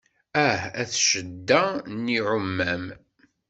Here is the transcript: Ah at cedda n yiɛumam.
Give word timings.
Ah 0.47 0.61
at 0.81 0.89
cedda 1.07 1.63
n 1.95 2.05
yiɛumam. 2.13 2.85